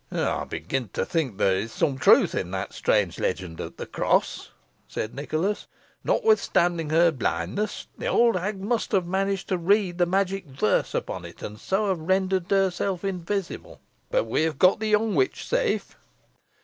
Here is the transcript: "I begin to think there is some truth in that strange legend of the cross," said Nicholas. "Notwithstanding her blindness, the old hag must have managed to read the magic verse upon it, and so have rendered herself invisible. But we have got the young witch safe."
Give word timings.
"I 0.11 0.45
begin 0.45 0.89
to 0.93 1.05
think 1.05 1.37
there 1.37 1.55
is 1.55 1.71
some 1.71 1.99
truth 1.99 2.33
in 2.33 2.49
that 2.49 2.73
strange 2.73 3.19
legend 3.19 3.59
of 3.59 3.77
the 3.77 3.85
cross," 3.85 4.49
said 4.87 5.13
Nicholas. 5.13 5.67
"Notwithstanding 6.03 6.89
her 6.89 7.11
blindness, 7.11 7.85
the 7.99 8.07
old 8.07 8.35
hag 8.35 8.59
must 8.59 8.93
have 8.93 9.05
managed 9.05 9.47
to 9.49 9.59
read 9.59 9.99
the 9.99 10.07
magic 10.07 10.47
verse 10.47 10.95
upon 10.95 11.23
it, 11.23 11.43
and 11.43 11.59
so 11.59 11.87
have 11.89 11.99
rendered 11.99 12.49
herself 12.49 13.03
invisible. 13.05 13.79
But 14.09 14.23
we 14.23 14.41
have 14.41 14.57
got 14.57 14.79
the 14.79 14.87
young 14.87 15.13
witch 15.13 15.47
safe." 15.47 15.95